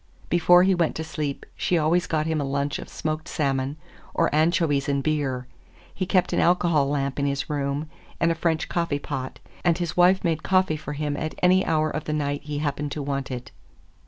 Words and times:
Before 0.29 0.63
he 0.63 0.73
went 0.73 0.95
to 0.95 1.03
bed 1.15 1.45
she 1.55 1.77
always 1.77 2.07
got 2.07 2.25
him 2.25 2.41
a 2.41 2.43
lunch 2.43 2.79
of 2.79 2.89
smoked 2.89 3.27
salmon 3.27 3.77
or 4.15 4.33
anchovies 4.33 4.89
and 4.89 5.03
beer. 5.03 5.45
He 5.93 6.07
kept 6.07 6.33
an 6.33 6.39
alcohol 6.39 6.89
lamp 6.89 7.19
in 7.19 7.27
his 7.27 7.51
room, 7.51 7.87
and 8.19 8.31
a 8.31 8.33
French 8.33 8.67
coffee 8.67 8.97
pot, 8.97 9.37
and 9.63 9.77
his 9.77 9.95
wife 9.95 10.23
made 10.23 10.41
coffee 10.41 10.75
for 10.75 10.93
him 10.93 11.15
at 11.15 11.35
any 11.43 11.63
hour 11.63 11.91
of 11.91 12.05
the 12.05 12.13
night 12.13 12.41
he 12.45 12.57
happened 12.57 12.91
to 12.93 13.03
want 13.03 13.29
it. 13.29 13.51